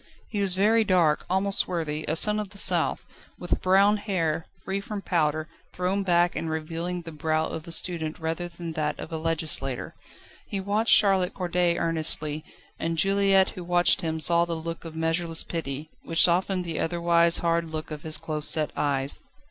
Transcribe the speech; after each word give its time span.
He 0.29 0.41
was 0.41 0.55
very 0.55 0.83
dark, 0.83 1.25
almost 1.29 1.59
swarthy 1.59 2.05
a 2.07 2.15
son 2.15 2.39
of 2.39 2.49
the 2.49 2.57
South, 2.57 3.05
with 3.37 3.61
brown 3.61 3.97
hair, 3.97 4.47
free 4.65 4.81
from 4.81 5.03
powder, 5.03 5.47
thrown 5.73 6.01
back 6.01 6.35
and 6.35 6.49
revealing 6.49 7.03
the 7.03 7.11
brow 7.11 7.45
of 7.45 7.67
a 7.67 7.71
student 7.71 8.17
rather 8.17 8.47
than 8.47 8.71
that 8.73 8.99
of 8.99 9.11
a 9.11 9.17
legislator. 9.19 9.93
He 10.47 10.59
watched 10.59 10.95
Charlotte 10.95 11.35
Corday 11.35 11.77
earnestly, 11.77 12.43
and 12.79 12.97
Juliette 12.97 13.49
who 13.49 13.63
watched 13.63 14.01
him 14.01 14.19
saw 14.19 14.43
the 14.43 14.55
look 14.55 14.85
of 14.85 14.95
measureless 14.95 15.43
pity, 15.43 15.91
which 16.01 16.23
softened 16.23 16.65
the 16.65 16.79
otherwise 16.79 17.37
hard 17.37 17.65
look 17.65 17.91
of 17.91 18.01
his 18.01 18.17
close 18.17 18.49
set 18.49 18.71
eyes. 18.75 19.19